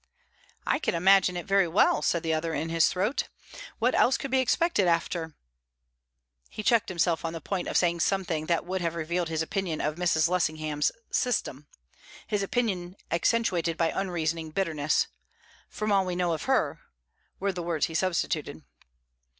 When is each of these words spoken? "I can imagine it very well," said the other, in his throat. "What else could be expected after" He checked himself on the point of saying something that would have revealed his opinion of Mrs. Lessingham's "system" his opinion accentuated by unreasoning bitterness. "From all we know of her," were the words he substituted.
"I 0.65 0.79
can 0.79 0.95
imagine 0.95 1.37
it 1.37 1.45
very 1.45 1.67
well," 1.67 2.01
said 2.01 2.23
the 2.23 2.33
other, 2.33 2.55
in 2.55 2.69
his 2.69 2.87
throat. 2.89 3.27
"What 3.77 3.93
else 3.93 4.17
could 4.17 4.31
be 4.31 4.39
expected 4.39 4.87
after" 4.87 5.35
He 6.49 6.63
checked 6.63 6.89
himself 6.89 7.23
on 7.23 7.33
the 7.33 7.39
point 7.39 7.67
of 7.67 7.77
saying 7.77 7.99
something 7.99 8.47
that 8.47 8.65
would 8.65 8.81
have 8.81 8.95
revealed 8.95 9.29
his 9.29 9.43
opinion 9.43 9.79
of 9.79 9.97
Mrs. 9.97 10.27
Lessingham's 10.27 10.91
"system" 11.11 11.67
his 12.25 12.41
opinion 12.41 12.95
accentuated 13.11 13.77
by 13.77 13.91
unreasoning 13.93 14.49
bitterness. 14.49 15.05
"From 15.69 15.91
all 15.91 16.03
we 16.07 16.15
know 16.15 16.33
of 16.33 16.45
her," 16.45 16.79
were 17.39 17.53
the 17.53 17.61
words 17.61 17.85
he 17.85 17.93
substituted. 17.93 18.63